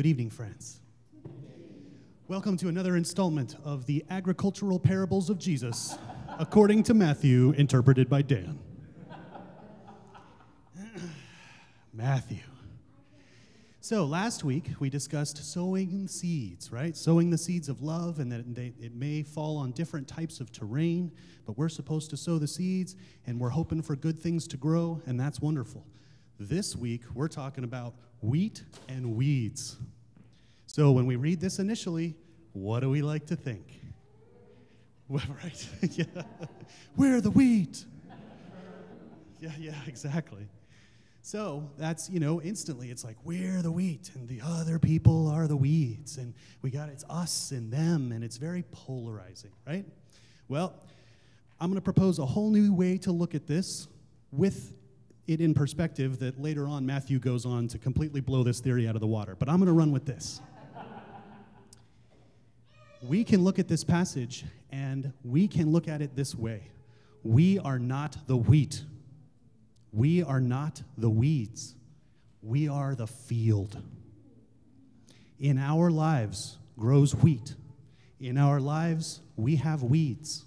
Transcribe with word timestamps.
Good 0.00 0.06
evening, 0.06 0.30
friends. 0.30 0.80
Welcome 2.26 2.56
to 2.56 2.68
another 2.68 2.96
installment 2.96 3.56
of 3.66 3.84
the 3.84 4.02
agricultural 4.08 4.78
parables 4.78 5.28
of 5.28 5.38
Jesus, 5.38 5.98
according 6.38 6.84
to 6.84 6.94
Matthew, 6.94 7.50
interpreted 7.58 8.08
by 8.08 8.22
Dan. 8.22 8.58
Matthew. 11.92 12.40
So, 13.82 14.06
last 14.06 14.42
week 14.42 14.70
we 14.80 14.88
discussed 14.88 15.36
sowing 15.44 16.08
seeds, 16.08 16.72
right? 16.72 16.96
Sowing 16.96 17.28
the 17.28 17.36
seeds 17.36 17.68
of 17.68 17.82
love, 17.82 18.20
and 18.20 18.32
that 18.32 18.54
they, 18.54 18.72
it 18.80 18.94
may 18.94 19.22
fall 19.22 19.58
on 19.58 19.72
different 19.72 20.08
types 20.08 20.40
of 20.40 20.50
terrain, 20.50 21.12
but 21.44 21.58
we're 21.58 21.68
supposed 21.68 22.08
to 22.08 22.16
sow 22.16 22.38
the 22.38 22.48
seeds, 22.48 22.96
and 23.26 23.38
we're 23.38 23.50
hoping 23.50 23.82
for 23.82 23.96
good 23.96 24.18
things 24.18 24.48
to 24.48 24.56
grow, 24.56 25.02
and 25.04 25.20
that's 25.20 25.40
wonderful. 25.40 25.84
This 26.42 26.74
week 26.74 27.02
we're 27.12 27.28
talking 27.28 27.64
about 27.64 27.92
wheat 28.22 28.62
and 28.88 29.14
weeds. 29.14 29.76
So, 30.64 30.90
when 30.90 31.04
we 31.04 31.16
read 31.16 31.38
this 31.38 31.58
initially, 31.58 32.16
what 32.54 32.80
do 32.80 32.88
we 32.88 33.02
like 33.02 33.26
to 33.26 33.36
think? 33.36 33.66
Right? 35.10 35.68
yeah. 35.98 36.22
Where 36.94 37.16
are 37.16 37.20
the 37.20 37.32
wheat? 37.32 37.84
Yeah, 39.40 39.50
yeah, 39.58 39.74
exactly. 39.88 40.46
So 41.20 41.68
that's, 41.76 42.08
you 42.08 42.20
know, 42.20 42.40
instantly 42.40 42.90
it's 42.90 43.02
like, 43.02 43.16
we're 43.24 43.60
the 43.60 43.72
wheat 43.72 44.12
and 44.14 44.28
the 44.28 44.40
other 44.40 44.78
people 44.78 45.28
are 45.28 45.48
the 45.48 45.56
weeds. 45.56 46.16
And 46.16 46.32
we 46.62 46.70
got 46.70 46.90
it's 46.90 47.04
us 47.10 47.50
and 47.50 47.72
them, 47.72 48.12
and 48.12 48.22
it's 48.22 48.36
very 48.36 48.62
polarizing, 48.70 49.50
right? 49.66 49.84
Well, 50.48 50.74
I'm 51.60 51.70
going 51.70 51.74
to 51.76 51.82
propose 51.82 52.20
a 52.20 52.26
whole 52.26 52.50
new 52.50 52.72
way 52.72 52.96
to 52.98 53.10
look 53.10 53.34
at 53.34 53.48
this 53.48 53.88
with 54.30 54.79
it 55.32 55.40
in 55.40 55.54
perspective 55.54 56.18
that 56.18 56.40
later 56.40 56.66
on 56.66 56.84
Matthew 56.84 57.18
goes 57.18 57.46
on 57.46 57.68
to 57.68 57.78
completely 57.78 58.20
blow 58.20 58.42
this 58.42 58.60
theory 58.60 58.88
out 58.88 58.94
of 58.94 59.00
the 59.00 59.06
water. 59.06 59.36
But 59.38 59.48
I'm 59.48 59.56
going 59.56 59.66
to 59.66 59.72
run 59.72 59.92
with 59.92 60.04
this. 60.04 60.40
we 63.02 63.24
can 63.24 63.42
look 63.42 63.58
at 63.58 63.68
this 63.68 63.84
passage 63.84 64.44
and 64.70 65.12
we 65.24 65.48
can 65.48 65.72
look 65.72 65.88
at 65.88 66.02
it 66.02 66.14
this 66.14 66.34
way 66.34 66.70
we 67.22 67.58
are 67.58 67.78
not 67.78 68.16
the 68.26 68.36
wheat 68.36 68.82
we 69.92 70.22
are 70.22 70.40
not 70.40 70.82
the 70.96 71.10
weeds, 71.10 71.74
we 72.42 72.68
are 72.68 72.94
the 72.94 73.06
field. 73.06 73.80
In 75.38 75.58
our 75.58 75.90
lives 75.90 76.58
grows 76.78 77.14
wheat. 77.14 77.54
In 78.20 78.36
our 78.36 78.60
lives, 78.60 79.20
we 79.36 79.56
have 79.56 79.82
weeds. 79.82 80.44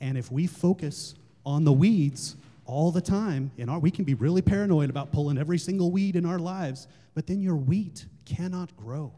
And 0.00 0.16
if 0.16 0.30
we 0.30 0.46
focus 0.46 1.14
on 1.44 1.64
the 1.64 1.72
weeds 1.72 2.36
all 2.68 2.92
the 2.92 3.00
time, 3.00 3.50
in 3.56 3.70
our, 3.70 3.78
we 3.78 3.90
can 3.90 4.04
be 4.04 4.12
really 4.12 4.42
paranoid 4.42 4.90
about 4.90 5.10
pulling 5.10 5.38
every 5.38 5.58
single 5.58 5.90
weed 5.90 6.16
in 6.16 6.26
our 6.26 6.38
lives, 6.38 6.86
but 7.14 7.26
then 7.26 7.40
your 7.40 7.56
wheat 7.56 8.04
cannot 8.26 8.76
grow. 8.76 9.10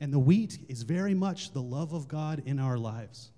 And 0.00 0.12
the 0.12 0.18
wheat 0.18 0.58
is 0.68 0.82
very 0.82 1.14
much 1.14 1.52
the 1.52 1.62
love 1.62 1.94
of 1.94 2.06
God 2.06 2.42
in 2.44 2.58
our 2.60 2.76
lives. 2.76 3.30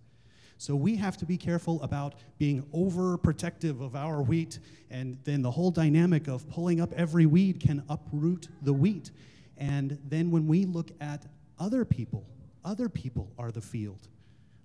So 0.58 0.74
we 0.74 0.96
have 0.96 1.16
to 1.18 1.24
be 1.24 1.38
careful 1.38 1.80
about 1.82 2.16
being 2.38 2.64
overprotective 2.74 3.80
of 3.80 3.94
our 3.94 4.20
wheat, 4.20 4.58
and 4.90 5.16
then 5.22 5.42
the 5.42 5.50
whole 5.50 5.70
dynamic 5.70 6.26
of 6.26 6.46
pulling 6.50 6.80
up 6.80 6.92
every 6.94 7.24
weed 7.24 7.60
can 7.60 7.84
uproot 7.88 8.48
the 8.62 8.72
wheat. 8.72 9.12
And 9.56 9.96
then 10.08 10.32
when 10.32 10.48
we 10.48 10.64
look 10.64 10.90
at 11.00 11.24
other 11.58 11.84
people, 11.84 12.26
other 12.64 12.88
people 12.88 13.30
are 13.38 13.52
the 13.52 13.60
field. 13.60 14.08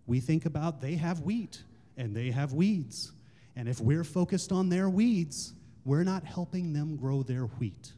We 0.07 0.19
think 0.19 0.45
about 0.45 0.81
they 0.81 0.95
have 0.95 1.21
wheat 1.21 1.61
and 1.97 2.15
they 2.15 2.31
have 2.31 2.51
weeds. 2.51 3.11
And 3.55 3.69
if 3.69 3.79
we're 3.79 4.03
focused 4.03 4.51
on 4.51 4.69
their 4.69 4.89
weeds, 4.89 5.53
we're 5.85 6.03
not 6.03 6.23
helping 6.23 6.73
them 6.73 6.95
grow 6.95 7.23
their 7.23 7.43
wheat. 7.43 7.93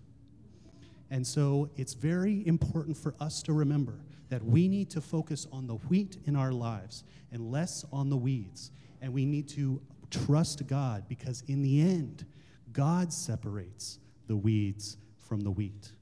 And 1.09 1.25
so 1.25 1.69
it's 1.77 1.93
very 1.93 2.45
important 2.45 2.97
for 2.97 3.15
us 3.19 3.41
to 3.43 3.53
remember 3.53 3.99
that 4.29 4.43
we 4.43 4.67
need 4.67 4.89
to 4.91 5.01
focus 5.01 5.47
on 5.51 5.67
the 5.67 5.75
wheat 5.75 6.17
in 6.25 6.35
our 6.35 6.51
lives 6.51 7.05
and 7.31 7.51
less 7.51 7.85
on 7.93 8.09
the 8.09 8.17
weeds. 8.17 8.71
And 9.01 9.13
we 9.13 9.25
need 9.25 9.47
to 9.49 9.81
trust 10.11 10.67
God 10.67 11.05
because, 11.07 11.43
in 11.47 11.61
the 11.61 11.81
end, 11.81 12.25
God 12.73 13.13
separates 13.13 13.99
the 14.27 14.35
weeds 14.35 14.97
from 15.17 15.39
the 15.41 15.51
wheat. 15.51 15.93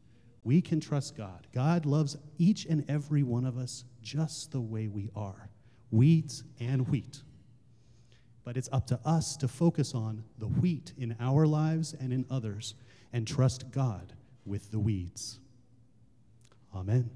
We 0.44 0.62
can 0.62 0.79
trust 0.79 1.16
God. 1.16 1.47
God 1.53 1.85
loves 1.85 2.18
each 2.38 2.66
and 2.66 2.84
every 2.90 3.24
one 3.24 3.46
of 3.46 3.58
us 3.58 3.85
just 4.02 4.52
the 4.52 4.62
way 4.62 4.88
we 4.88 5.09
are 5.16 5.50
weeds 5.91 6.44
and 6.59 6.88
wheat. 6.90 7.22
But 8.45 8.56
it's 8.56 8.69
up 8.72 8.88
to 8.88 9.00
us 9.03 9.35
to 9.38 9.47
focus 9.47 9.94
on 9.94 10.23
the 10.38 10.47
wheat 10.47 10.94
in 10.97 11.16
our 11.19 11.45
lives 11.45 11.94
and 12.00 12.13
in 12.13 12.25
others 12.29 12.75
and 13.11 13.28
trust 13.28 13.72
God 13.72 14.13
with 14.45 14.72
the 14.72 14.79
weeds. 14.79 15.39
Amen. 16.73 17.09